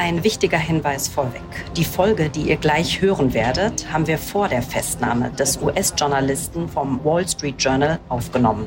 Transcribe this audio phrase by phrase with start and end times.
[0.00, 1.42] ein wichtiger Hinweis vorweg.
[1.76, 7.04] Die Folge, die ihr gleich hören werdet, haben wir vor der Festnahme des US-Journalisten vom
[7.04, 8.66] Wall Street Journal aufgenommen.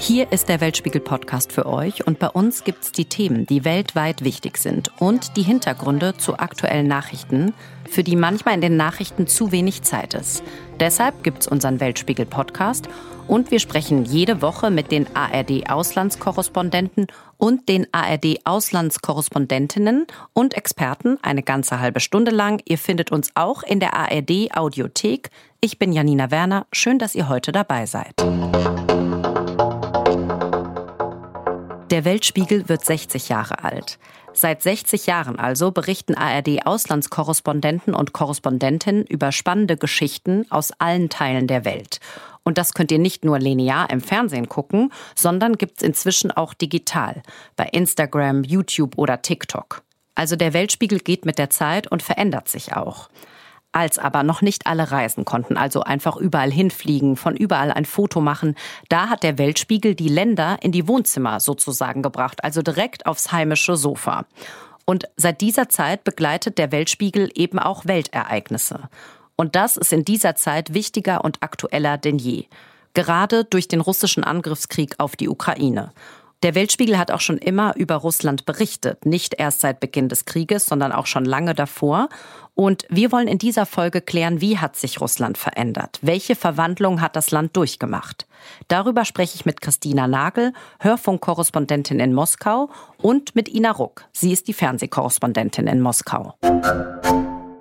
[0.00, 4.22] Hier ist der Weltspiegel-Podcast für euch und bei uns gibt es die Themen, die weltweit
[4.22, 7.52] wichtig sind und die Hintergründe zu aktuellen Nachrichten,
[7.90, 10.44] für die manchmal in den Nachrichten zu wenig Zeit ist.
[10.78, 12.88] Deshalb gibt es unseren Weltspiegel-Podcast
[13.26, 21.80] und wir sprechen jede Woche mit den ARD-Auslandskorrespondenten und den ARD-Auslandskorrespondentinnen und Experten eine ganze
[21.80, 22.62] halbe Stunde lang.
[22.66, 25.30] Ihr findet uns auch in der ARD-Audiothek.
[25.60, 26.68] Ich bin Janina Werner.
[26.72, 28.14] Schön, dass ihr heute dabei seid.
[31.90, 33.98] Der Weltspiegel wird 60 Jahre alt.
[34.34, 41.64] Seit 60 Jahren also berichten ARD-Auslandskorrespondenten und Korrespondentinnen über spannende Geschichten aus allen Teilen der
[41.64, 42.00] Welt.
[42.42, 47.22] Und das könnt ihr nicht nur linear im Fernsehen gucken, sondern gibt's inzwischen auch digital
[47.56, 49.82] bei Instagram, YouTube oder TikTok.
[50.14, 53.08] Also der Weltspiegel geht mit der Zeit und verändert sich auch.
[53.72, 58.20] Als aber noch nicht alle reisen konnten, also einfach überall hinfliegen, von überall ein Foto
[58.20, 58.54] machen,
[58.88, 63.76] da hat der Weltspiegel die Länder in die Wohnzimmer sozusagen gebracht, also direkt aufs heimische
[63.76, 64.24] Sofa.
[64.86, 68.88] Und seit dieser Zeit begleitet der Weltspiegel eben auch Weltereignisse.
[69.36, 72.46] Und das ist in dieser Zeit wichtiger und aktueller denn je.
[72.94, 75.92] Gerade durch den russischen Angriffskrieg auf die Ukraine.
[76.44, 80.66] Der Weltspiegel hat auch schon immer über Russland berichtet, nicht erst seit Beginn des Krieges,
[80.66, 82.08] sondern auch schon lange davor.
[82.54, 85.98] Und wir wollen in dieser Folge klären, wie hat sich Russland verändert?
[86.00, 88.28] Welche Verwandlung hat das Land durchgemacht?
[88.68, 92.70] Darüber spreche ich mit Christina Nagel, Hörfunkkorrespondentin in Moskau,
[93.02, 94.04] und mit Ina Ruck.
[94.12, 96.34] Sie ist die Fernsehkorrespondentin in Moskau.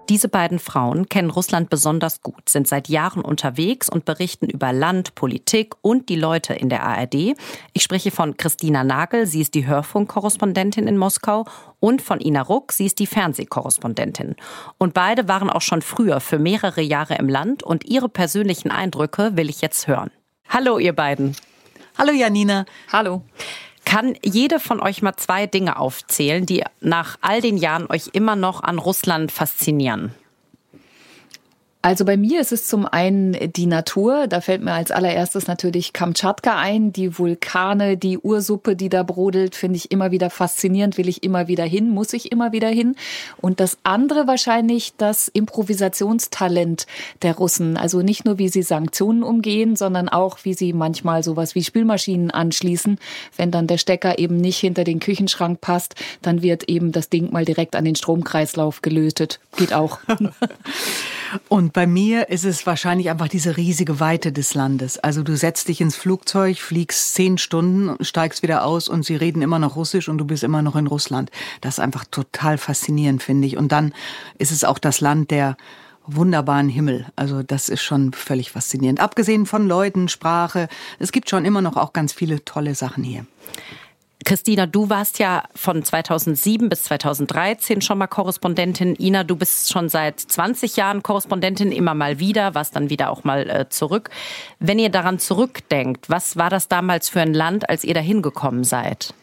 [0.09, 5.15] Diese beiden Frauen kennen Russland besonders gut, sind seit Jahren unterwegs und berichten über Land,
[5.15, 7.35] Politik und die Leute in der ARD.
[7.73, 11.45] Ich spreche von Christina Nagel, sie ist die Hörfunkkorrespondentin in Moskau,
[11.79, 14.35] und von Ina Ruck, sie ist die Fernsehkorrespondentin.
[14.77, 19.35] Und beide waren auch schon früher für mehrere Jahre im Land und ihre persönlichen Eindrücke
[19.35, 20.09] will ich jetzt hören.
[20.47, 21.35] Hallo, ihr beiden.
[21.97, 22.65] Hallo, Janina.
[22.91, 23.23] Hallo.
[23.87, 28.35] Kann jede von euch mal zwei Dinge aufzählen, die nach all den Jahren euch immer
[28.35, 30.13] noch an Russland faszinieren?
[31.83, 34.27] Also bei mir ist es zum einen die Natur.
[34.27, 36.91] Da fällt mir als allererstes natürlich Kamtschatka ein.
[36.91, 40.97] Die Vulkane, die Ursuppe, die da brodelt, finde ich immer wieder faszinierend.
[40.97, 42.95] Will ich immer wieder hin, muss ich immer wieder hin.
[43.39, 46.87] Und das andere wahrscheinlich das Improvisationstalent
[47.21, 47.77] der Russen.
[47.77, 52.31] Also nicht nur, wie sie Sanktionen umgehen, sondern auch, wie sie manchmal sowas wie Spülmaschinen
[52.31, 52.97] anschließen.
[53.37, 57.31] Wenn dann der Stecker eben nicht hinter den Küchenschrank passt, dann wird eben das Ding
[57.31, 59.39] mal direkt an den Stromkreislauf gelötet.
[59.55, 59.99] Geht auch.
[61.49, 64.99] Und bei mir ist es wahrscheinlich einfach diese riesige Weite des Landes.
[64.99, 69.41] Also du setzt dich ins Flugzeug, fliegst zehn Stunden, steigst wieder aus und sie reden
[69.41, 71.31] immer noch Russisch und du bist immer noch in Russland.
[71.61, 73.57] Das ist einfach total faszinierend, finde ich.
[73.57, 73.93] Und dann
[74.37, 75.57] ist es auch das Land der
[76.05, 77.05] wunderbaren Himmel.
[77.15, 78.99] Also das ist schon völlig faszinierend.
[78.99, 83.25] Abgesehen von Leuten, Sprache, es gibt schon immer noch auch ganz viele tolle Sachen hier.
[84.25, 88.95] Christina, du warst ja von 2007 bis 2013 schon mal Korrespondentin.
[88.99, 93.23] Ina, du bist schon seit 20 Jahren Korrespondentin, immer mal wieder, warst dann wieder auch
[93.23, 94.09] mal äh, zurück.
[94.59, 98.63] Wenn ihr daran zurückdenkt, was war das damals für ein Land, als ihr da hingekommen
[98.63, 99.13] seid?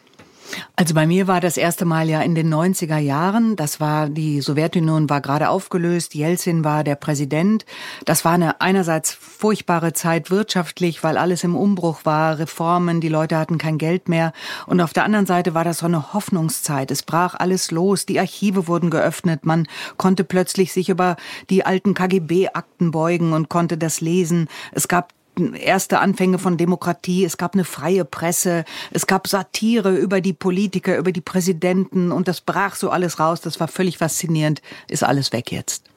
[0.75, 3.55] Also bei mir war das erste Mal ja in den 90er Jahren.
[3.55, 6.15] Das war, die Sowjetunion war gerade aufgelöst.
[6.15, 7.65] Jelzin war der Präsident.
[8.05, 13.37] Das war eine einerseits furchtbare Zeit wirtschaftlich, weil alles im Umbruch war, Reformen, die Leute
[13.37, 14.33] hatten kein Geld mehr.
[14.65, 16.91] Und auf der anderen Seite war das so eine Hoffnungszeit.
[16.91, 18.05] Es brach alles los.
[18.05, 19.45] Die Archive wurden geöffnet.
[19.45, 19.67] Man
[19.97, 21.15] konnte plötzlich sich über
[21.49, 24.47] die alten KGB-Akten beugen und konnte das lesen.
[24.71, 25.13] Es gab
[25.53, 30.97] erste Anfänge von Demokratie, es gab eine freie Presse, es gab Satire über die Politiker,
[30.97, 32.11] über die Präsidenten.
[32.11, 35.94] Und das brach so alles raus, das war völlig faszinierend, ist alles weg jetzt.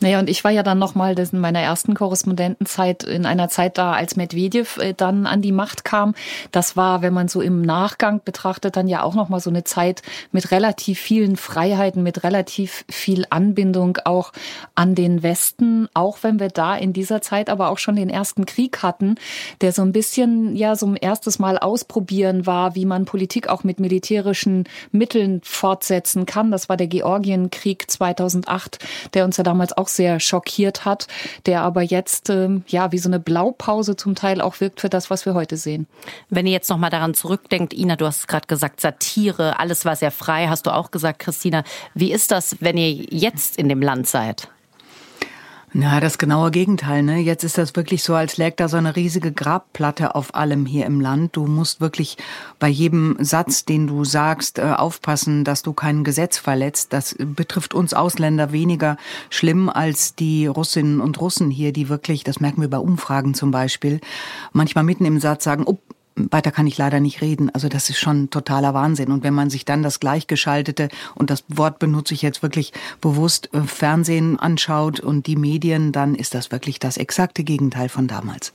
[0.00, 3.92] Naja, und ich war ja dann nochmal in meiner ersten Korrespondentenzeit in einer Zeit da,
[3.92, 6.14] als Medvedev äh, dann an die Macht kam.
[6.50, 10.02] Das war, wenn man so im Nachgang betrachtet, dann ja auch nochmal so eine Zeit
[10.32, 14.32] mit relativ vielen Freiheiten, mit relativ viel Anbindung auch
[14.74, 18.46] an den Westen, auch wenn wir da in dieser Zeit aber auch schon den ersten
[18.46, 19.14] Krieg hatten,
[19.60, 23.62] der so ein bisschen ja so ein erstes Mal ausprobieren war, wie man Politik auch
[23.62, 26.50] mit militärischen Mitteln fortsetzen kann.
[26.50, 28.84] Das war der Georgienkrieg 2008,
[29.14, 31.08] der uns ja damals auch auch sehr schockiert hat,
[31.44, 35.10] der aber jetzt ähm, ja wie so eine Blaupause zum Teil auch wirkt für das,
[35.10, 35.86] was wir heute sehen.
[36.30, 39.94] Wenn ihr jetzt noch mal daran zurückdenkt, Ina, du hast gerade gesagt Satire, alles war
[39.94, 41.64] sehr frei, hast du auch gesagt, Christina.
[41.92, 44.48] Wie ist das, wenn ihr jetzt in dem Land seid?
[45.76, 47.02] Na, das genaue Gegenteil.
[47.02, 47.18] Ne?
[47.18, 50.86] Jetzt ist das wirklich so, als lägt da so eine riesige Grabplatte auf allem hier
[50.86, 51.34] im Land.
[51.34, 52.16] Du musst wirklich
[52.60, 56.92] bei jedem Satz, den du sagst, äh, aufpassen, dass du kein Gesetz verletzt.
[56.92, 58.96] Das betrifft uns Ausländer weniger
[59.30, 63.50] schlimm als die Russinnen und Russen hier, die wirklich, das merken wir bei Umfragen zum
[63.50, 64.00] Beispiel,
[64.52, 65.78] manchmal mitten im Satz sagen, oh,
[66.16, 67.50] weiter kann ich leider nicht reden.
[67.50, 69.10] Also das ist schon totaler Wahnsinn.
[69.10, 73.52] Und wenn man sich dann das Gleichgeschaltete, und das Wort benutze ich jetzt wirklich bewusst,
[73.52, 78.52] äh, Fernsehen anschaut und die Medien, dann ist das wirklich das exakte Gegenteil von damals.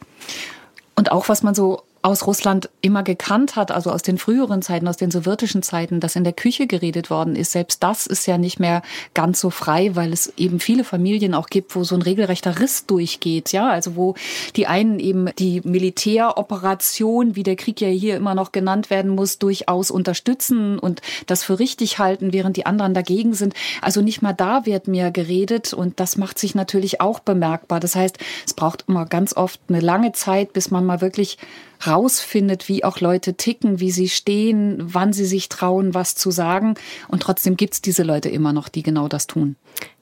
[0.96, 4.88] Und auch was man so aus Russland immer gekannt hat, also aus den früheren Zeiten,
[4.88, 7.52] aus den sowjetischen Zeiten, dass in der Küche geredet worden ist.
[7.52, 8.82] Selbst das ist ja nicht mehr
[9.14, 12.86] ganz so frei, weil es eben viele Familien auch gibt, wo so ein regelrechter Riss
[12.86, 13.52] durchgeht.
[13.52, 14.16] Ja, also wo
[14.56, 19.38] die einen eben die Militäroperation, wie der Krieg ja hier immer noch genannt werden muss,
[19.38, 23.54] durchaus unterstützen und das für richtig halten, während die anderen dagegen sind.
[23.82, 27.82] Also nicht mal da wird mehr geredet und das macht sich natürlich auch bemerkbar.
[27.82, 31.38] Das heißt, es braucht immer ganz oft eine lange Zeit, bis man mal wirklich
[31.86, 36.76] rausfindet, wie auch Leute ticken, wie sie stehen, wann sie sich trauen, was zu sagen.
[37.08, 39.56] Und trotzdem gibt's diese Leute immer noch, die genau das tun.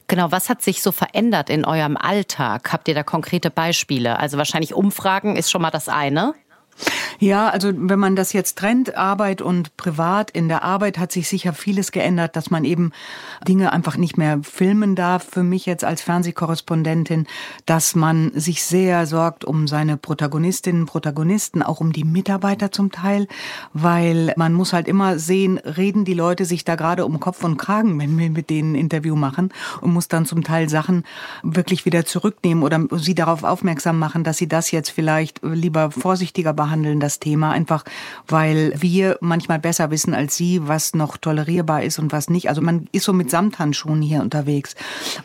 [0.07, 2.71] Genau, was hat sich so verändert in eurem Alltag?
[2.71, 4.19] Habt ihr da konkrete Beispiele?
[4.19, 6.33] Also wahrscheinlich Umfragen ist schon mal das eine.
[7.19, 11.27] Ja, also wenn man das jetzt trennt, Arbeit und Privat, in der Arbeit hat sich
[11.27, 12.92] sicher vieles geändert, dass man eben
[13.48, 15.27] Dinge einfach nicht mehr filmen darf.
[15.30, 17.27] Für mich jetzt als Fernsehkorrespondentin,
[17.65, 23.27] dass man sich sehr sorgt um seine Protagonistinnen, Protagonisten, auch um die Mitarbeiter zum Teil,
[23.74, 27.57] weil man muss halt immer sehen, reden die Leute sich da gerade um Kopf und
[27.57, 29.50] Kragen, wenn wir mit denen ein Interview machen
[29.81, 31.03] und muss dann zum Teil Sachen
[31.44, 36.53] wirklich wieder zurücknehmen oder sie darauf aufmerksam machen, dass sie das jetzt vielleicht lieber vorsichtiger
[36.53, 37.83] behandeln, das Thema, einfach
[38.27, 42.49] weil wir manchmal besser wissen als Sie, was noch tolerierbar ist und was nicht.
[42.49, 44.75] Also man ist so mit Samthandschuhen hier unterwegs.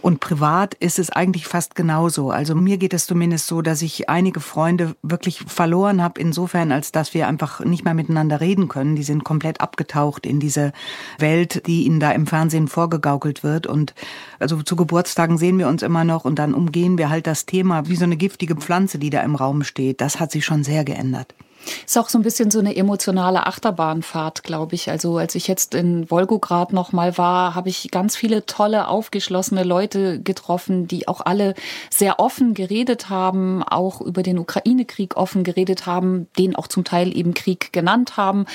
[0.01, 2.31] Und privat ist es eigentlich fast genauso.
[2.31, 6.93] Also mir geht es zumindest so, dass ich einige Freunde wirklich verloren habe, insofern, als
[6.93, 8.97] dass wir einfach nicht mehr miteinander reden können.
[8.97, 10.73] Die sind komplett abgetaucht in diese
[11.19, 13.67] Welt, die ihnen da im Fernsehen vorgegaukelt wird.
[13.67, 13.95] Und
[14.39, 17.89] also zu Geburtstagen sehen wir uns immer noch und dann umgehen wir halt das Thema
[17.89, 20.01] wie so eine giftige Pflanze, die da im Raum steht.
[20.01, 21.35] Das hat sich schon sehr geändert.
[21.87, 24.91] Ist auch so ein bisschen so eine emotionale Achterbahnfahrt, glaube ich.
[24.91, 29.63] Also als ich jetzt in Wolgograd noch mal war, habe ich ganz viele tolle, aufgeschlossene
[29.63, 31.55] Leute getroffen, die auch alle
[31.91, 37.17] sehr offen geredet haben, auch über den Ukraine-Krieg offen geredet haben, den auch zum Teil
[37.17, 38.47] eben Krieg genannt haben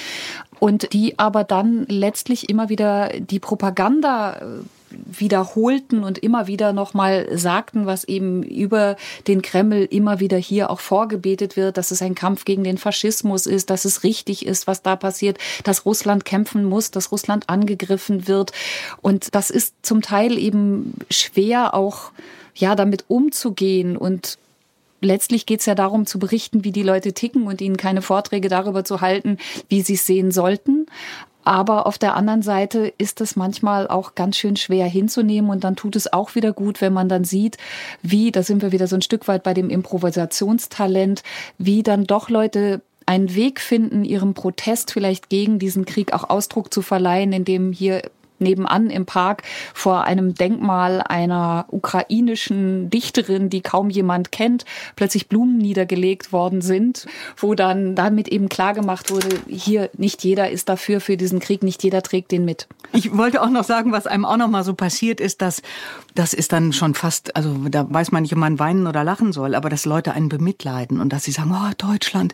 [0.60, 4.42] und die aber dann letztlich immer wieder die Propaganda
[4.90, 8.96] wiederholten und immer wieder nochmal sagten, was eben über
[9.28, 13.46] den Kreml immer wieder hier auch vorgebetet wird, dass es ein Kampf gegen den Faschismus
[13.46, 18.28] ist, dass es richtig ist, was da passiert, dass Russland kämpfen muss, dass Russland angegriffen
[18.28, 18.52] wird.
[19.02, 22.12] Und das ist zum Teil eben schwer auch,
[22.56, 24.38] ja, damit umzugehen und
[25.02, 28.50] letztlich geht es ja darum zu berichten, wie die Leute ticken und ihnen keine Vorträge
[28.50, 29.38] darüber zu halten,
[29.70, 30.88] wie sie es sehen sollten.
[31.48, 35.78] Aber auf der anderen Seite ist es manchmal auch ganz schön schwer hinzunehmen und dann
[35.78, 37.56] tut es auch wieder gut, wenn man dann sieht,
[38.02, 41.24] wie, da sind wir wieder so ein Stück weit bei dem Improvisationstalent,
[41.58, 46.74] wie dann doch Leute einen Weg finden, ihrem Protest vielleicht gegen diesen Krieg auch Ausdruck
[46.74, 48.02] zu verleihen, indem hier
[48.40, 49.44] nebenan im Park
[49.74, 57.08] vor einem Denkmal einer ukrainischen Dichterin, die kaum jemand kennt, plötzlich Blumen niedergelegt worden sind,
[57.38, 61.84] wo dann damit eben klargemacht wurde, hier nicht jeder ist dafür für diesen Krieg, nicht
[61.84, 62.68] jeder trägt den mit.
[62.94, 65.62] Ich wollte auch noch sagen, was einem auch noch mal so passiert ist, dass
[66.16, 69.34] das ist dann schon fast, also da weiß man nicht, ob man weinen oder lachen
[69.34, 72.34] soll, aber dass Leute einen bemitleiden und dass sie sagen, oh Deutschland,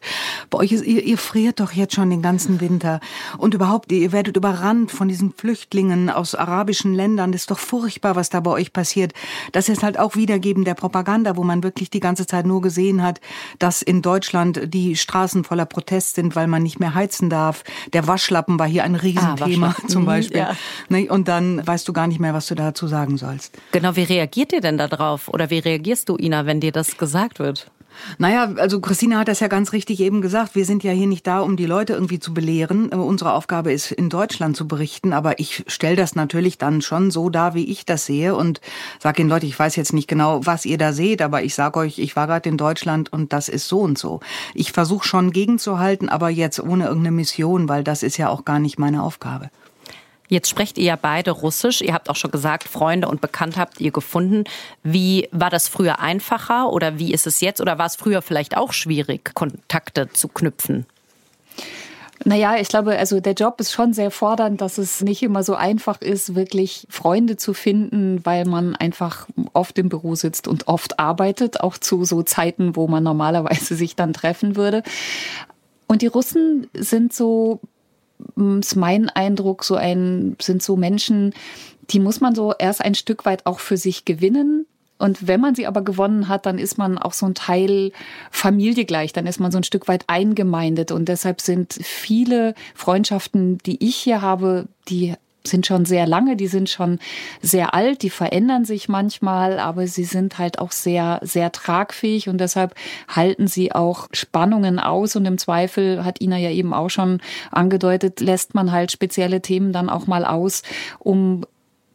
[0.49, 2.99] bei euch ist, ihr, ihr friert doch jetzt schon den ganzen Winter
[3.37, 7.31] und überhaupt, ihr werdet überrannt von diesen Flüchtlingen Flüchtlingen aus arabischen Ländern.
[7.31, 9.13] Das ist doch furchtbar, was da bei euch passiert.
[9.51, 13.01] Das ist halt auch Wiedergeben der Propaganda, wo man wirklich die ganze Zeit nur gesehen
[13.01, 13.19] hat,
[13.59, 17.63] dass in Deutschland die Straßen voller Protest sind, weil man nicht mehr heizen darf.
[17.93, 20.37] Der Waschlappen war hier ein Riesenthema ah, zum Beispiel.
[20.37, 20.55] Ja.
[20.89, 23.57] Ne, und dann weißt du gar nicht mehr, was du dazu sagen sollst.
[23.71, 25.27] Genau, wie reagiert ihr denn darauf?
[25.29, 27.71] Oder wie reagierst du, Ina, wenn dir das gesagt wird?
[28.17, 30.55] Naja, also Christina hat das ja ganz richtig eben gesagt.
[30.55, 32.91] Wir sind ja hier nicht da, um die Leute irgendwie zu belehren.
[32.91, 35.13] Äh, unsere Aufgabe ist, in Deutschland zu berichten.
[35.13, 38.61] Aber ich stelle das natürlich dann schon so dar, wie ich das sehe und
[38.99, 41.79] sage den Leuten, ich weiß jetzt nicht genau, was ihr da seht, aber ich sage
[41.79, 44.19] euch, ich war gerade in Deutschland und das ist so und so.
[44.53, 48.59] Ich versuche schon gegenzuhalten, aber jetzt ohne irgendeine Mission, weil das ist ja auch gar
[48.59, 49.49] nicht meine Aufgabe.
[50.33, 51.81] Jetzt sprecht ihr ja beide Russisch.
[51.81, 54.45] Ihr habt auch schon gesagt, Freunde und Bekannte habt ihr gefunden.
[54.81, 57.61] Wie war das früher einfacher oder wie ist es jetzt?
[57.61, 60.87] Oder war es früher vielleicht auch schwierig, Kontakte zu knüpfen?
[62.25, 65.53] Naja, ich glaube, also der Job ist schon sehr fordernd, dass es nicht immer so
[65.53, 70.97] einfach ist, wirklich Freunde zu finden, weil man einfach oft im Büro sitzt und oft
[70.97, 74.81] arbeitet, auch zu so Zeiten, wo man normalerweise sich dann treffen würde.
[75.85, 77.59] Und die Russen sind so,
[78.59, 81.33] ist mein Eindruck, so ein, sind so Menschen,
[81.89, 84.65] die muss man so erst ein Stück weit auch für sich gewinnen.
[84.99, 87.91] Und wenn man sie aber gewonnen hat, dann ist man auch so ein Teil
[88.31, 90.91] Familie gleich, dann ist man so ein Stück weit eingemeindet.
[90.91, 96.47] Und deshalb sind viele Freundschaften, die ich hier habe, die sind schon sehr lange, die
[96.47, 96.99] sind schon
[97.41, 102.39] sehr alt, die verändern sich manchmal, aber sie sind halt auch sehr, sehr tragfähig und
[102.39, 102.75] deshalb
[103.07, 107.19] halten sie auch Spannungen aus und im Zweifel hat Ina ja eben auch schon
[107.51, 110.63] angedeutet, lässt man halt spezielle Themen dann auch mal aus,
[110.99, 111.45] um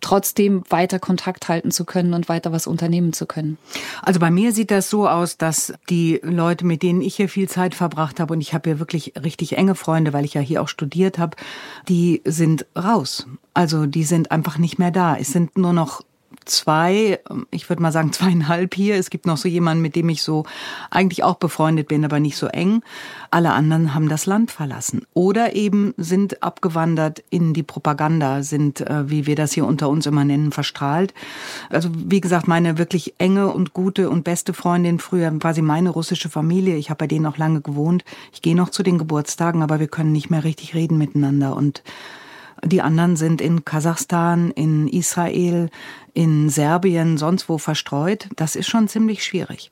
[0.01, 3.59] trotzdem weiter Kontakt halten zu können und weiter was unternehmen zu können?
[4.03, 7.49] Also bei mir sieht das so aus, dass die Leute, mit denen ich hier viel
[7.49, 10.63] Zeit verbracht habe, und ich habe hier wirklich richtig enge Freunde, weil ich ja hier
[10.63, 11.37] auch studiert habe,
[11.89, 13.27] die sind raus.
[13.55, 15.17] Also die sind einfach nicht mehr da.
[15.17, 16.03] Es sind nur noch
[16.49, 18.97] zwei, ich würde mal sagen zweieinhalb hier.
[18.97, 20.45] Es gibt noch so jemanden, mit dem ich so
[20.91, 22.83] eigentlich auch befreundet bin, aber nicht so eng.
[23.31, 29.11] Alle anderen haben das Land verlassen oder eben sind abgewandert in die Propaganda, sind, äh,
[29.11, 31.15] wie wir das hier unter uns immer nennen, verstrahlt.
[31.71, 36.29] Also wie gesagt, meine wirklich enge und gute und beste Freundin früher sie meine russische
[36.29, 36.77] Familie.
[36.77, 38.05] Ich habe bei denen auch lange gewohnt.
[38.33, 41.83] Ich gehe noch zu den Geburtstagen, aber wir können nicht mehr richtig reden miteinander und
[42.65, 45.71] die anderen sind in Kasachstan, in Israel,
[46.15, 48.29] in Serbien, sonst wo verstreut.
[48.37, 49.71] Das ist schon ziemlich schwierig.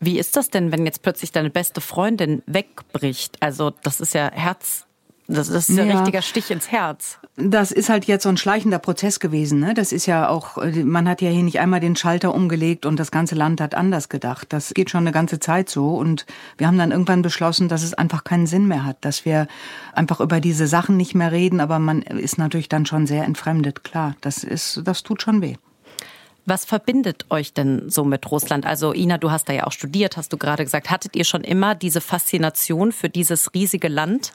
[0.00, 3.36] Wie ist das denn, wenn jetzt plötzlich deine beste Freundin wegbricht?
[3.40, 4.86] Also das ist ja Herz
[5.26, 5.84] das, das ist ja.
[5.84, 7.18] ein richtiger Stich ins Herz.
[7.36, 9.58] Das ist halt jetzt so ein schleichender Prozess gewesen.
[9.58, 9.72] Ne?
[9.72, 13.10] Das ist ja auch, man hat ja hier nicht einmal den Schalter umgelegt und das
[13.10, 14.52] ganze Land hat anders gedacht.
[14.52, 15.94] Das geht schon eine ganze Zeit so.
[15.96, 16.26] Und
[16.58, 19.48] wir haben dann irgendwann beschlossen, dass es einfach keinen Sinn mehr hat, dass wir
[19.94, 21.60] einfach über diese Sachen nicht mehr reden.
[21.60, 23.82] Aber man ist natürlich dann schon sehr entfremdet.
[23.82, 25.56] Klar, das ist, das tut schon weh.
[26.46, 28.66] Was verbindet euch denn so mit Russland?
[28.66, 30.90] Also Ina, du hast da ja auch studiert, hast du gerade gesagt.
[30.90, 34.34] Hattet ihr schon immer diese Faszination für dieses riesige Land?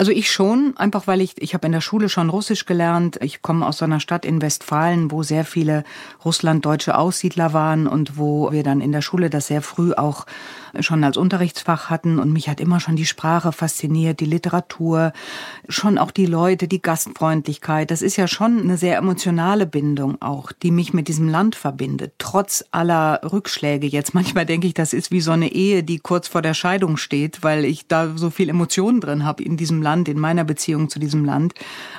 [0.00, 3.18] Also ich schon, einfach weil ich, ich habe in der Schule schon Russisch gelernt.
[3.20, 5.82] Ich komme aus so einer Stadt in Westfalen, wo sehr viele
[6.24, 10.24] russlanddeutsche Aussiedler waren und wo wir dann in der Schule das sehr früh auch
[10.78, 12.20] schon als Unterrichtsfach hatten.
[12.20, 15.12] Und mich hat immer schon die Sprache fasziniert, die Literatur,
[15.68, 17.90] schon auch die Leute, die Gastfreundlichkeit.
[17.90, 22.12] Das ist ja schon eine sehr emotionale Bindung auch, die mich mit diesem Land verbindet.
[22.18, 24.14] Trotz aller Rückschläge jetzt.
[24.14, 27.42] Manchmal denke ich, das ist wie so eine Ehe, die kurz vor der Scheidung steht,
[27.42, 29.87] weil ich da so viel Emotionen drin habe in diesem Land.
[29.88, 31.54] Land, in meiner Beziehung zu diesem Land.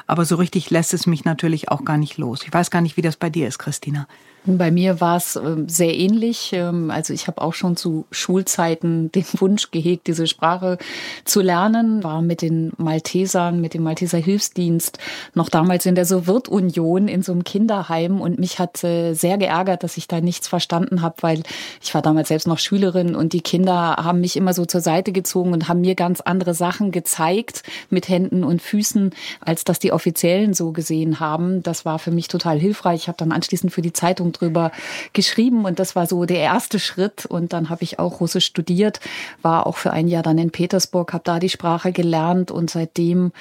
[0.06, 2.44] Aber so richtig lässt es mich natürlich auch gar nicht los.
[2.44, 4.08] Ich weiß gar nicht, wie das bei dir ist, Christina.
[4.46, 6.52] Bei mir war es ähm, sehr ähnlich.
[6.54, 10.78] Ähm, also ich habe auch schon zu Schulzeiten den Wunsch gehegt, diese Sprache
[11.26, 12.04] zu lernen.
[12.04, 14.98] War mit den Maltesern, mit dem Malteser Hilfsdienst
[15.34, 19.98] noch damals in der Sowjetunion in so einem Kinderheim und mich hat sehr geärgert, dass
[19.98, 21.44] ich da nichts verstanden habe, weil
[21.82, 25.12] ich war damals selbst noch Schülerin und die Kinder haben mich immer so zur Seite
[25.12, 29.92] gezogen und haben mir ganz andere Sachen gezeigt mit Händen und Füßen, als das die
[29.92, 31.62] Offiziellen so gesehen haben.
[31.64, 33.02] Das war für mich total hilfreich.
[33.02, 34.72] Ich habe dann anschließend für die Zeitung Zeitung drüber
[35.14, 37.26] geschrieben und das war so der erste Schritt.
[37.26, 39.00] Und dann habe ich auch Russisch studiert,
[39.42, 43.32] war auch für ein Jahr dann in Petersburg, habe da die Sprache gelernt und seitdem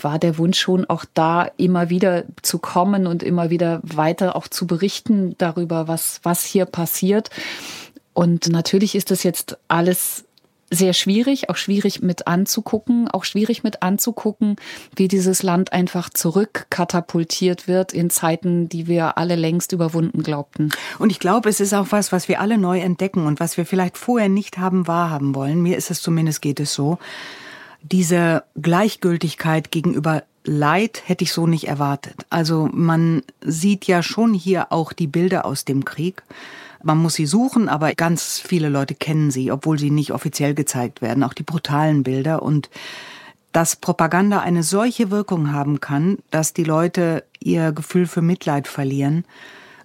[0.00, 4.48] war der Wunsch schon auch da, immer wieder zu kommen und immer wieder weiter auch
[4.48, 7.30] zu berichten darüber, was, was hier passiert.
[8.14, 10.25] Und natürlich ist das jetzt alles
[10.70, 14.56] sehr schwierig, auch schwierig mit anzugucken, auch schwierig mit anzugucken,
[14.94, 20.70] wie dieses Land einfach zurückkatapultiert wird in Zeiten, die wir alle längst überwunden glaubten.
[20.98, 23.66] Und ich glaube, es ist auch was, was wir alle neu entdecken und was wir
[23.66, 25.62] vielleicht vorher nicht haben wahrhaben wollen.
[25.62, 26.98] Mir ist es zumindest geht es so.
[27.82, 32.14] Diese Gleichgültigkeit gegenüber Leid hätte ich so nicht erwartet.
[32.30, 36.22] Also man sieht ja schon hier auch die Bilder aus dem Krieg.
[36.86, 41.02] Man muss sie suchen, aber ganz viele Leute kennen sie, obwohl sie nicht offiziell gezeigt
[41.02, 42.44] werden, auch die brutalen Bilder.
[42.44, 42.70] Und
[43.50, 49.24] dass Propaganda eine solche Wirkung haben kann, dass die Leute ihr Gefühl für Mitleid verlieren,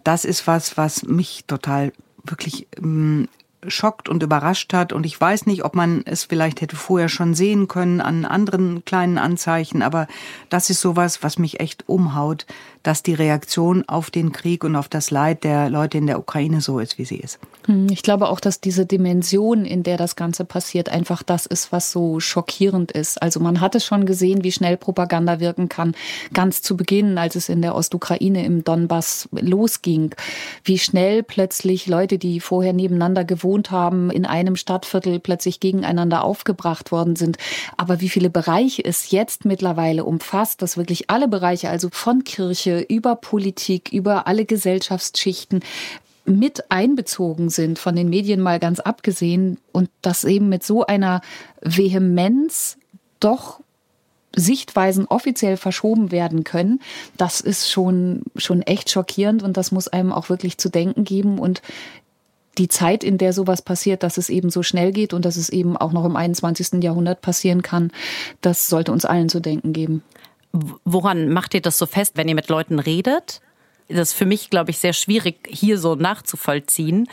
[0.04, 1.92] das ist was, was mich total
[2.24, 3.28] wirklich ähm,
[3.68, 4.94] schockt und überrascht hat.
[4.94, 8.86] Und ich weiß nicht, ob man es vielleicht hätte vorher schon sehen können an anderen
[8.86, 10.08] kleinen Anzeichen, aber
[10.50, 12.46] das ist sowas, was mich echt umhaut,
[12.84, 16.62] dass die Reaktion auf den Krieg und auf das Leid der Leute in der Ukraine
[16.62, 17.40] so ist, wie sie ist.
[17.68, 21.72] Hm, ich glaube auch, dass diese Dimension, in der das Ganze passiert, einfach das ist,
[21.72, 23.22] was so schockierend ist.
[23.22, 25.96] Also man hat es schon gesehen, wie schnell Propaganda wirken kann.
[26.34, 30.16] Ganz zu Beginn, als es in der Ostukraine im Donbass losging,
[30.64, 36.92] wie schnell plötzlich Leute, die vorher nebeneinander gewohnt haben, in einem Stadtviertel plötzlich gegeneinander aufgebracht
[36.92, 37.38] worden sind.
[37.78, 42.71] Aber wie viele Bereiche es jetzt mittlerweile umfasst, dass wirklich alle Bereiche, also von Kirche
[42.80, 45.62] über Politik, über alle Gesellschaftsschichten,
[46.26, 51.22] mit einbezogen sind, von den Medien mal ganz abgesehen, und das eben mit so einer
[51.62, 52.78] Vehemenz
[53.20, 53.60] doch
[54.34, 56.80] Sichtweisen offiziell verschoben werden können,
[57.18, 61.38] das ist schon, schon echt schockierend und das muss einem auch wirklich zu denken geben
[61.38, 61.62] und
[62.58, 65.50] die Zeit, in der sowas passiert, dass es eben so schnell geht und dass es
[65.50, 66.84] eben auch noch im 21.
[66.84, 67.92] Jahrhundert passieren kann,
[68.42, 70.04] das sollte uns allen zu denken geben.
[70.54, 73.42] Woran macht ihr das so fest, wenn ihr mit Leuten redet?
[73.98, 77.08] das ist für mich, glaube ich, sehr schwierig, hier so nachzuvollziehen.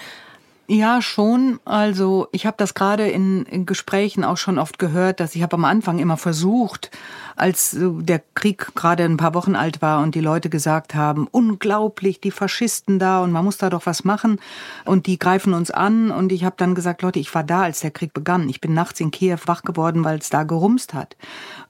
[0.71, 1.61] Ja, schon.
[1.65, 5.57] Also ich habe das gerade in, in, Gesprächen auch schon oft gehört, dass ich habe
[5.57, 6.91] am Anfang immer versucht,
[7.37, 12.21] als der Krieg gerade ein paar Wochen alt war und die Leute gesagt haben, unglaublich,
[12.21, 14.41] die Faschisten da und man muss da doch was machen
[14.85, 17.81] und die greifen uns an und ich habe dann gesagt, Leute, ich war da, als
[17.81, 18.51] der Krieg begann.
[18.51, 21.17] Ich bin nachts in Kiew wach geworden, weil es da gerumst hat.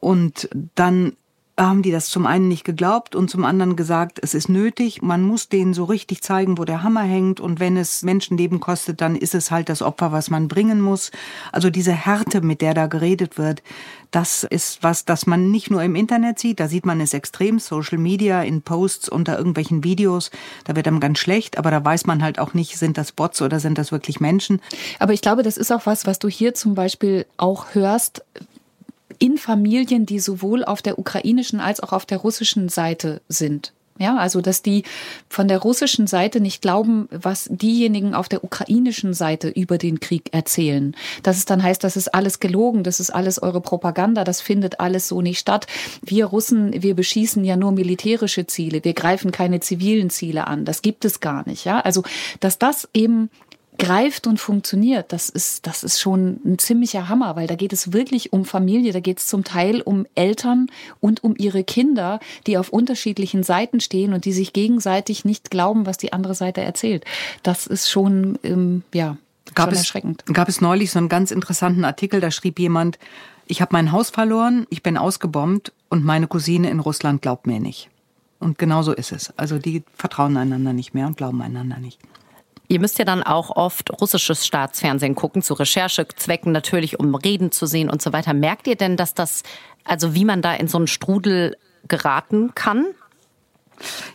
[0.00, 1.12] Und dann
[1.58, 5.22] haben die das zum einen nicht geglaubt und zum anderen gesagt, es ist nötig, man
[5.22, 7.40] muss denen so richtig zeigen, wo der Hammer hängt.
[7.40, 11.10] Und wenn es Menschenleben kostet, dann ist es halt das Opfer, was man bringen muss.
[11.50, 13.62] Also diese Härte, mit der da geredet wird,
[14.10, 17.58] das ist was, das man nicht nur im Internet sieht, da sieht man es extrem,
[17.58, 20.30] Social Media, in Posts unter irgendwelchen Videos,
[20.64, 23.42] da wird einem ganz schlecht, aber da weiß man halt auch nicht, sind das Bots
[23.42, 24.60] oder sind das wirklich Menschen.
[24.98, 28.24] Aber ich glaube, das ist auch was, was du hier zum Beispiel auch hörst,
[29.18, 33.72] in Familien, die sowohl auf der ukrainischen als auch auf der russischen Seite sind.
[33.98, 34.84] Ja, also dass die
[35.28, 40.32] von der russischen Seite nicht glauben, was diejenigen auf der ukrainischen Seite über den Krieg
[40.32, 40.94] erzählen.
[41.24, 44.78] Dass es dann heißt, das ist alles gelogen, das ist alles eure Propaganda, das findet
[44.78, 45.66] alles so nicht statt.
[46.00, 50.64] Wir Russen, wir beschießen ja nur militärische Ziele, wir greifen keine zivilen Ziele an.
[50.64, 51.64] Das gibt es gar nicht.
[51.64, 52.04] Ja, also
[52.38, 53.30] dass das eben
[53.78, 57.92] greift und funktioniert, das ist, das ist schon ein ziemlicher Hammer, weil da geht es
[57.92, 60.66] wirklich um Familie, da geht es zum Teil um Eltern
[61.00, 65.86] und um ihre Kinder, die auf unterschiedlichen Seiten stehen und die sich gegenseitig nicht glauben,
[65.86, 67.04] was die andere Seite erzählt.
[67.44, 69.16] Das ist schon, ähm, ja,
[69.54, 70.24] gab schon erschreckend.
[70.26, 72.98] Es, gab es neulich so einen ganz interessanten Artikel, da schrieb jemand,
[73.46, 77.60] ich habe mein Haus verloren, ich bin ausgebombt und meine Cousine in Russland glaubt mir
[77.60, 77.88] nicht.
[78.40, 79.32] Und genau so ist es.
[79.36, 81.98] Also die vertrauen einander nicht mehr und glauben einander nicht.
[82.68, 87.64] Ihr müsst ja dann auch oft russisches Staatsfernsehen gucken, zu Recherchezwecken natürlich, um Reden zu
[87.64, 88.34] sehen und so weiter.
[88.34, 89.42] Merkt ihr denn, dass das,
[89.84, 91.56] also wie man da in so einen Strudel
[91.88, 92.86] geraten kann?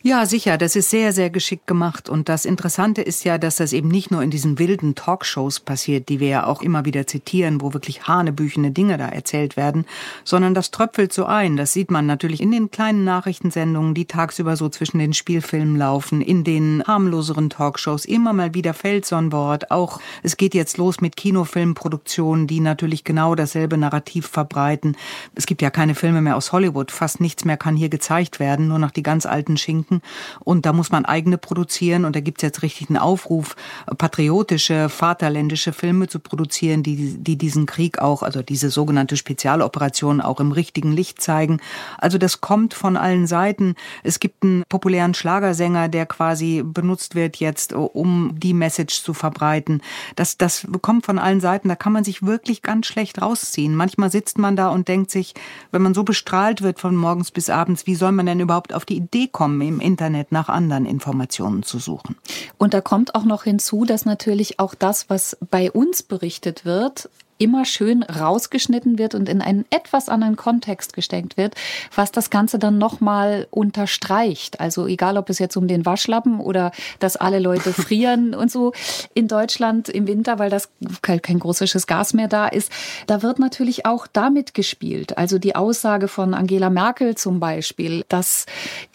[0.02, 0.58] Ja, sicher.
[0.58, 2.10] Das ist sehr, sehr geschickt gemacht.
[2.10, 6.10] Und das Interessante ist ja, dass das eben nicht nur in diesen wilden Talkshows passiert,
[6.10, 9.86] die wir ja auch immer wieder zitieren, wo wirklich hanebüchene Dinge da erzählt werden,
[10.24, 11.58] sondern das tröpfelt so ein.
[11.58, 16.22] Das sieht man natürlich in den kleinen Nachrichtensendungen, die tagsüber so zwischen den Spielfilmen laufen,
[16.22, 18.06] in den harmloseren Talkshows.
[18.06, 19.72] Immer mal wieder fällt so ein Wort.
[19.72, 24.98] Auch es geht jetzt los mit Kinofilmproduktionen, die natürlich genau dasselbe Narrativ verbreiten.
[25.36, 26.92] Es gibt ja keine Filme mehr aus Hollywood.
[26.92, 28.68] Fast nichts mehr kann hier gezeigt werden.
[28.68, 30.02] Nur noch die ganz alten alten Schinken.
[30.40, 32.06] Und da muss man eigene produzieren.
[32.06, 33.56] Und da gibt es jetzt richtig einen Aufruf,
[33.98, 40.40] patriotische, vaterländische Filme zu produzieren, die, die diesen Krieg auch, also diese sogenannte Spezialoperation auch
[40.40, 41.60] im richtigen Licht zeigen.
[41.98, 43.76] Also das kommt von allen Seiten.
[44.04, 49.82] Es gibt einen populären Schlagersänger, der quasi benutzt wird jetzt, um die Message zu verbreiten.
[50.16, 51.70] Das, das kommt von allen Seiten.
[51.70, 53.76] Da kann man sich wirklich ganz schlecht rausziehen.
[53.76, 55.34] Manchmal sitzt man da und denkt sich,
[55.72, 58.86] wenn man so bestrahlt wird von morgens bis abends, wie soll man denn überhaupt auf
[58.86, 59.43] die Idee kommen?
[59.44, 62.16] Kommen, im Internet nach anderen Informationen zu suchen.
[62.58, 67.10] Und da kommt auch noch hinzu, dass natürlich auch das, was bei uns berichtet wird,
[67.38, 71.56] immer schön rausgeschnitten wird und in einen etwas anderen Kontext gesteckt wird,
[71.96, 74.60] was das Ganze dann nochmal unterstreicht.
[74.60, 78.74] Also egal, ob es jetzt um den Waschlappen oder dass alle Leute frieren und so
[79.14, 80.70] in Deutschland im Winter, weil das
[81.02, 82.72] kein russisches Gas mehr da ist,
[83.08, 85.18] da wird natürlich auch damit gespielt.
[85.18, 88.46] Also die Aussage von Angela Merkel zum Beispiel, dass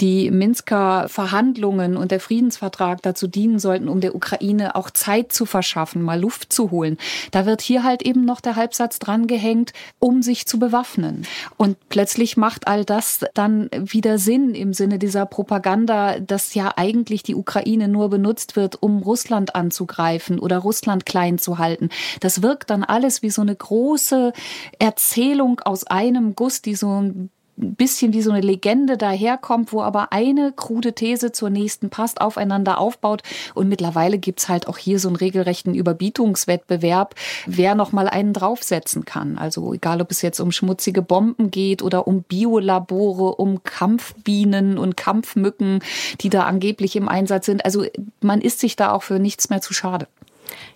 [0.01, 5.46] die Minsker Verhandlungen und der Friedensvertrag dazu dienen sollten, um der Ukraine auch Zeit zu
[5.46, 6.98] verschaffen, mal Luft zu holen.
[7.31, 11.26] Da wird hier halt eben noch der Halbsatz drangehängt, um sich zu bewaffnen.
[11.56, 17.24] Und plötzlich macht all das dann wieder Sinn im Sinne dieser Propaganda, dass ja eigentlich
[17.24, 21.88] die Ukraine nur benutzt wird, um Russland anzugreifen oder Russland klein zu halten.
[22.20, 24.32] Das wirkt dann alles wie so eine große
[24.78, 27.30] Erzählung aus einem Guss, die so ein
[27.61, 32.21] ein bisschen wie so eine Legende daherkommt, wo aber eine krude These zur nächsten passt,
[32.21, 33.23] aufeinander aufbaut.
[33.55, 37.14] Und mittlerweile gibt's halt auch hier so einen regelrechten Überbietungswettbewerb,
[37.47, 39.38] wer noch mal einen draufsetzen kann.
[39.38, 44.97] Also egal, ob es jetzt um schmutzige Bomben geht oder um Biolabore, um Kampfbienen und
[44.97, 45.81] Kampfmücken,
[46.21, 47.64] die da angeblich im Einsatz sind.
[47.64, 47.85] Also
[48.21, 50.07] man ist sich da auch für nichts mehr zu schade.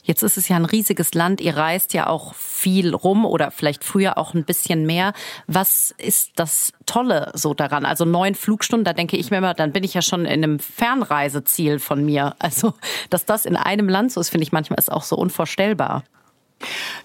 [0.02, 1.40] Jetzt ist es ja ein riesiges Land.
[1.40, 5.12] Ihr reist ja auch viel rum oder vielleicht früher auch ein bisschen mehr.
[5.46, 7.84] Was ist das Tolle so daran?
[7.84, 10.58] Also neun Flugstunden, da denke ich mir immer, dann bin ich ja schon in einem
[10.58, 12.34] Fernreiseziel von mir.
[12.38, 12.74] Also,
[13.10, 16.02] dass das in einem Land so ist, finde ich manchmal ist auch so unvorstellbar.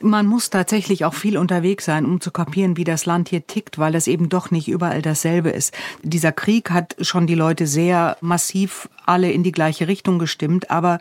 [0.02, 3.78] Man muss tatsächlich auch viel unterwegs sein, um zu kapieren, wie das Land hier tickt,
[3.78, 5.74] weil es eben doch nicht überall dasselbe ist.
[6.04, 11.00] Dieser Krieg hat schon die Leute sehr massiv alle in die gleiche Richtung gestimmt, aber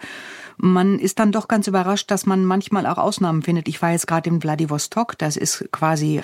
[0.59, 3.69] man ist dann doch ganz überrascht, dass man manchmal auch Ausnahmen findet.
[3.69, 6.23] Ich war jetzt gerade in Vladivostok, das ist quasi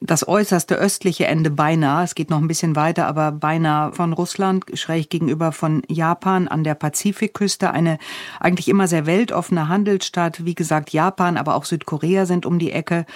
[0.00, 2.04] das äußerste östliche Ende beinahe.
[2.04, 6.64] Es geht noch ein bisschen weiter, aber beinahe von Russland, schräg gegenüber von Japan an
[6.64, 7.70] der Pazifikküste.
[7.70, 7.98] Eine
[8.40, 10.44] eigentlich immer sehr weltoffene Handelsstadt.
[10.44, 13.06] Wie gesagt, Japan, aber auch Südkorea sind um die Ecke.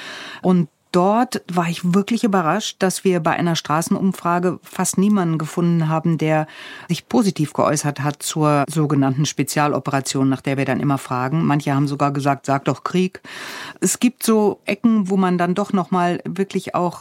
[0.43, 6.19] Und dort war ich wirklich überrascht, dass wir bei einer Straßenumfrage fast niemanden gefunden haben,
[6.19, 6.47] der
[6.89, 11.45] sich positiv geäußert hat zur sogenannten Spezialoperation, nach der wir dann immer fragen.
[11.45, 13.21] Manche haben sogar gesagt, sag doch Krieg.
[13.81, 17.01] Es gibt so Ecken, wo man dann doch noch mal wirklich auch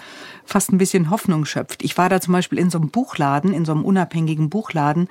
[0.51, 1.83] fast ein bisschen Hoffnung schöpft.
[1.83, 5.07] Ich war da zum Beispiel in so einem Buchladen, in so einem unabhängigen Buchladen.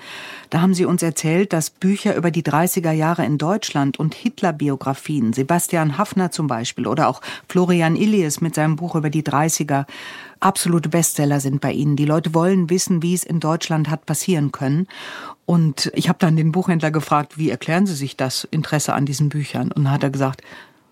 [0.50, 5.32] Da haben sie uns erzählt, dass Bücher über die 30er Jahre in Deutschland und Hitler-Biografien,
[5.32, 9.86] Sebastian Haffner zum Beispiel oder auch Florian Illies mit seinem Buch über die 30er,
[10.40, 11.96] absolute Bestseller sind bei ihnen.
[11.96, 14.88] Die Leute wollen wissen, wie es in Deutschland hat passieren können.
[15.46, 19.28] Und ich habe dann den Buchhändler gefragt, wie erklären Sie sich das Interesse an diesen
[19.28, 19.72] Büchern?
[19.72, 20.42] Und dann hat er gesagt,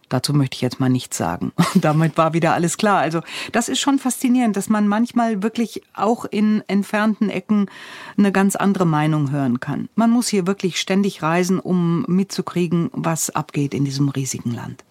[0.09, 1.53] Dazu möchte ich jetzt mal nichts sagen.
[1.75, 2.99] Und damit war wieder alles klar.
[2.99, 3.21] Also
[3.53, 7.67] das ist schon faszinierend, dass man manchmal wirklich auch in entfernten Ecken
[8.17, 9.89] eine ganz andere Meinung hören kann.
[9.95, 14.85] Man muss hier wirklich ständig reisen, um mitzukriegen, was abgeht in diesem riesigen Land.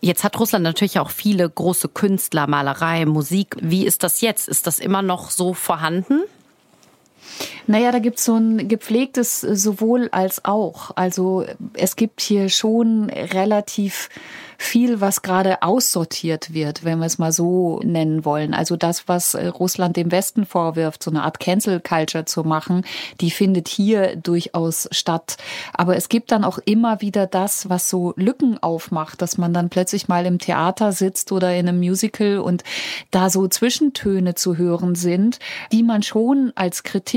[0.00, 3.56] Jetzt hat Russland natürlich auch viele große Künstler, Malerei, Musik.
[3.60, 4.46] Wie ist das jetzt?
[4.48, 6.22] Ist das immer noch so vorhanden?
[7.66, 10.92] Naja, da gibt es so ein gepflegtes sowohl als auch.
[10.96, 14.08] Also es gibt hier schon relativ
[14.60, 18.54] viel, was gerade aussortiert wird, wenn wir es mal so nennen wollen.
[18.54, 22.84] Also das, was äh, Russland dem Westen vorwirft, so eine Art Cancel Culture zu machen,
[23.20, 25.36] die findet hier durchaus statt.
[25.72, 29.68] Aber es gibt dann auch immer wieder das, was so Lücken aufmacht, dass man dann
[29.68, 32.64] plötzlich mal im Theater sitzt oder in einem Musical und
[33.12, 35.38] da so Zwischentöne zu hören sind,
[35.70, 37.07] die man schon als Kritik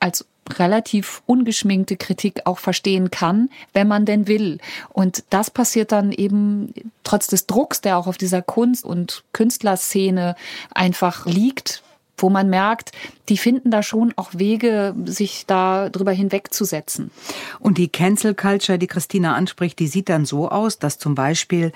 [0.00, 0.26] als
[0.58, 4.58] relativ ungeschminkte Kritik auch verstehen kann, wenn man denn will.
[4.90, 6.74] Und das passiert dann eben
[7.04, 10.34] trotz des Drucks, der auch auf dieser Kunst- und Künstlerszene
[10.74, 11.82] einfach liegt,
[12.16, 12.92] wo man merkt,
[13.28, 17.10] die finden da schon auch Wege, sich da drüber hinwegzusetzen.
[17.60, 21.72] Und die Cancel Culture, die Christina anspricht, die sieht dann so aus, dass zum Beispiel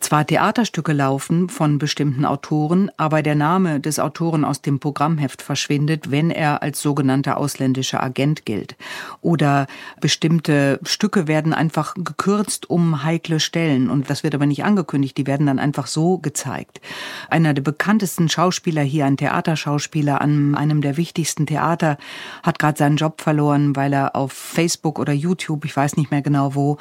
[0.00, 6.10] zwar Theaterstücke laufen von bestimmten Autoren, aber der Name des Autoren aus dem Programmheft verschwindet,
[6.10, 8.76] wenn er als sogenannter ausländischer Agent gilt.
[9.22, 9.66] Oder
[10.00, 15.26] bestimmte Stücke werden einfach gekürzt um heikle Stellen und das wird aber nicht angekündigt, die
[15.26, 16.80] werden dann einfach so gezeigt.
[17.28, 21.96] Einer der bekanntesten Schauspieler hier, ein Theaterschauspieler an einem der wichtigsten Theater,
[22.42, 26.20] hat gerade seinen Job verloren, weil er auf Facebook oder YouTube, ich weiß nicht mehr
[26.20, 26.76] genau wo,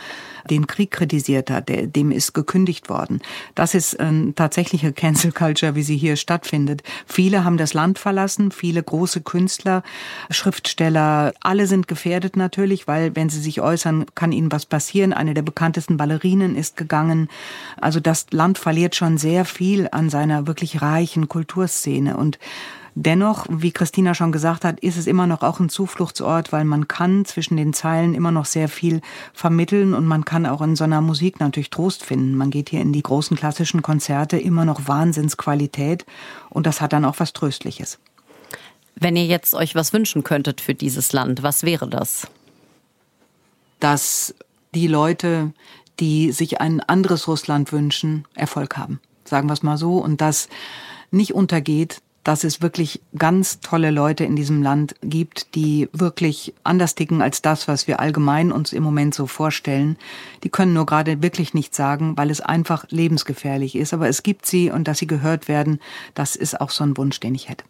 [0.49, 1.69] den Krieg kritisiert hat.
[1.69, 3.21] Dem ist gekündigt worden.
[3.55, 6.83] Das ist eine tatsächliche Cancel Culture, wie sie hier stattfindet.
[7.05, 9.83] Viele haben das Land verlassen, viele große Künstler,
[10.29, 15.13] Schriftsteller, alle sind gefährdet natürlich, weil wenn sie sich äußern, kann ihnen was passieren.
[15.13, 17.29] Eine der bekanntesten Ballerinen ist gegangen.
[17.79, 22.39] Also das Land verliert schon sehr viel an seiner wirklich reichen Kulturszene und
[22.95, 26.87] Dennoch, wie Christina schon gesagt hat, ist es immer noch auch ein Zufluchtsort, weil man
[26.87, 29.01] kann zwischen den Zeilen immer noch sehr viel
[29.33, 32.35] vermitteln und man kann auch in so einer Musik natürlich Trost finden.
[32.35, 36.05] Man geht hier in die großen klassischen Konzerte, immer noch Wahnsinnsqualität
[36.49, 37.99] und das hat dann auch was Tröstliches.
[38.95, 42.27] Wenn ihr jetzt euch was wünschen könntet für dieses Land, was wäre das?
[43.79, 44.35] Dass
[44.75, 45.53] die Leute,
[45.99, 48.99] die sich ein anderes Russland wünschen, Erfolg haben.
[49.25, 49.97] Sagen wir es mal so.
[49.97, 50.49] Und dass
[51.11, 56.95] nicht untergeht, dass es wirklich ganz tolle Leute in diesem Land gibt, die wirklich anders
[56.95, 59.97] ticken als das, was wir allgemein uns im Moment so vorstellen.
[60.43, 63.93] Die können nur gerade wirklich nichts sagen, weil es einfach lebensgefährlich ist.
[63.93, 65.79] Aber es gibt sie und dass sie gehört werden,
[66.13, 67.63] das ist auch so ein Wunsch, den ich hätte.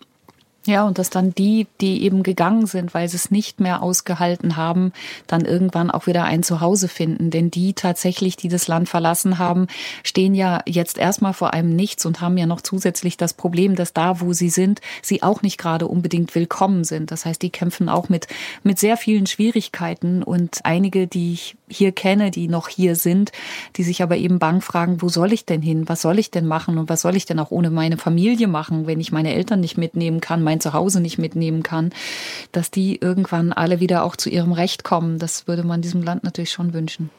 [0.65, 4.58] Ja, und dass dann die, die eben gegangen sind, weil sie es nicht mehr ausgehalten
[4.58, 4.91] haben,
[5.26, 7.32] dann irgendwann auch wieder ein Zuhause finden.
[7.32, 9.67] Denn die tatsächlich, die das Land verlassen haben,
[10.04, 13.93] stehen ja jetzt erstmal vor einem Nichts und haben ja noch zusätzlich das Problem, dass
[13.93, 17.10] da, wo sie sind, sie auch nicht gerade unbedingt willkommen sind.
[17.12, 18.28] Das heißt, die kämpfen auch mit,
[18.62, 23.32] mit sehr vielen Schwierigkeiten und einige, die ich hier kenne, die noch hier sind,
[23.76, 25.88] die sich aber eben bang fragen, wo soll ich denn hin?
[25.88, 26.78] Was soll ich denn machen?
[26.78, 29.78] Und was soll ich denn auch ohne meine Familie machen, wenn ich meine Eltern nicht
[29.78, 31.92] mitnehmen kann, mein Zuhause nicht mitnehmen kann?
[32.52, 36.24] Dass die irgendwann alle wieder auch zu ihrem Recht kommen, das würde man diesem Land
[36.24, 37.10] natürlich schon wünschen.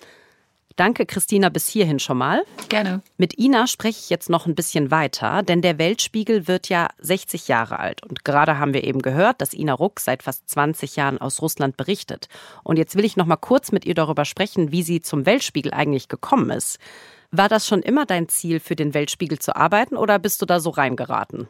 [0.80, 2.42] Danke, Christina, bis hierhin schon mal.
[2.70, 3.02] Gerne.
[3.18, 7.48] Mit Ina spreche ich jetzt noch ein bisschen weiter, denn der Weltspiegel wird ja 60
[7.48, 8.02] Jahre alt.
[8.02, 11.76] Und gerade haben wir eben gehört, dass Ina Ruck seit fast 20 Jahren aus Russland
[11.76, 12.30] berichtet.
[12.62, 15.74] Und jetzt will ich noch mal kurz mit ihr darüber sprechen, wie sie zum Weltspiegel
[15.74, 16.78] eigentlich gekommen ist.
[17.30, 20.60] War das schon immer dein Ziel, für den Weltspiegel zu arbeiten oder bist du da
[20.60, 21.46] so reingeraten?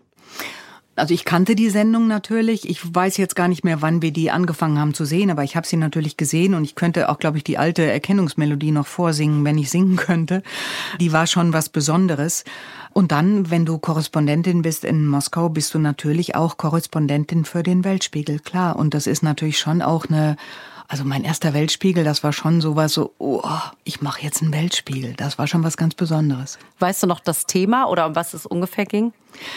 [1.01, 2.69] Also ich kannte die Sendung natürlich.
[2.69, 5.57] Ich weiß jetzt gar nicht mehr, wann wir die angefangen haben zu sehen, aber ich
[5.57, 9.43] habe sie natürlich gesehen und ich könnte auch, glaube ich, die alte Erkennungsmelodie noch vorsingen,
[9.47, 10.43] wenn ich singen könnte.
[11.01, 12.45] Die war schon was Besonderes.
[12.93, 17.83] Und dann, wenn du Korrespondentin bist in Moskau, bist du natürlich auch Korrespondentin für den
[17.83, 18.77] Weltspiegel, klar.
[18.77, 20.37] Und das ist natürlich schon auch eine
[20.91, 23.45] also mein erster Weltspiegel, das war schon sowas so, oh,
[23.85, 25.15] ich mache jetzt einen Weltspiegel.
[25.15, 26.59] Das war schon was ganz Besonderes.
[26.81, 29.13] Weißt du noch das Thema oder um was es ungefähr ging?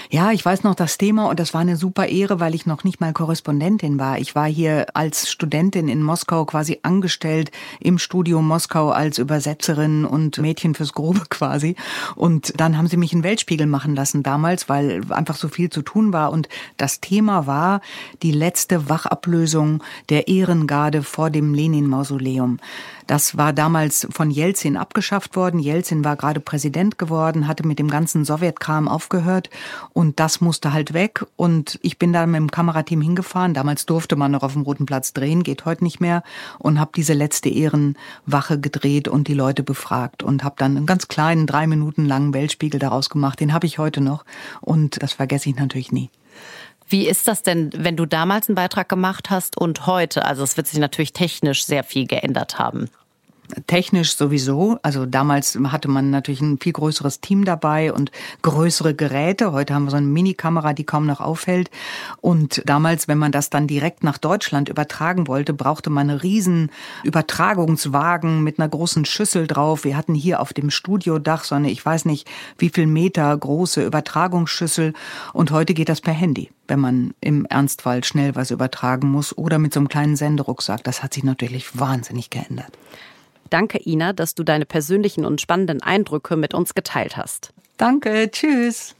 [0.10, 2.84] Ja, ich weiß noch das Thema und das war eine super Ehre, weil ich noch
[2.84, 4.18] nicht mal Korrespondentin war.
[4.20, 10.38] Ich war hier als Studentin in Moskau quasi angestellt im Studio Moskau als Übersetzerin und
[10.38, 11.76] Mädchen fürs Grobe quasi.
[12.16, 15.82] Und dann haben sie mich einen Weltspiegel machen lassen damals, weil einfach so viel zu
[15.82, 16.32] tun war.
[16.32, 17.82] Und das Thema war
[18.22, 22.60] die letzte Wachablösung der Ehrengarde vor dem Lenin-Mausoleum.
[23.08, 25.60] Das war damals von Jelzin abgeschafft worden.
[25.60, 29.50] Jelzin war gerade Präsident geworden, hatte mit dem ganzen Sowjetkram aufgehört
[29.94, 31.26] und das musste halt weg.
[31.36, 33.54] Und ich bin da mit dem Kamerateam hingefahren.
[33.54, 36.24] Damals durfte man noch auf dem Roten Platz drehen, geht heute nicht mehr.
[36.60, 41.08] Und habe diese letzte Ehrenwache gedreht und die Leute befragt und habe dann einen ganz
[41.08, 43.39] kleinen, drei Minuten langen Weltspiegel daraus gemacht.
[43.39, 44.26] Den habe ich heute noch
[44.62, 46.10] und das vergesse ich natürlich nie.
[46.88, 50.26] Wie ist das denn, wenn du damals einen Beitrag gemacht hast und heute?
[50.26, 52.89] Also es wird sich natürlich technisch sehr viel geändert haben.
[53.68, 54.80] Technisch sowieso.
[54.84, 59.52] Also damals hatte man natürlich ein viel größeres Team dabei und größere Geräte.
[59.52, 61.70] Heute haben wir so eine Minikamera, die kaum noch auffällt.
[62.22, 66.72] Und damals, wenn man das dann direkt nach Deutschland übertragen wollte, brauchte man einen riesen
[67.04, 69.84] Übertragungswagen mit einer großen Schüssel drauf.
[69.84, 73.86] Wir hatten hier auf dem Studiodach so eine, ich weiß nicht, wie viel Meter große
[73.86, 74.94] Übertragungsschüssel.
[75.34, 79.60] Und heute geht das per Handy wenn man im Ernstfall schnell was übertragen muss oder
[79.60, 80.84] mit so einem kleinen Senderucksack.
[80.84, 82.72] Das hat sich natürlich wahnsinnig geändert.
[83.54, 87.54] Danke, Ina, dass du deine persönlichen und spannenden Eindrücke mit uns geteilt hast.
[87.78, 88.96] Danke, tschüss.